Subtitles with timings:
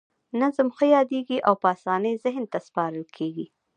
[0.41, 3.45] نظم ښه یادیږي او په اسانۍ ذهن ته سپارل کیږي.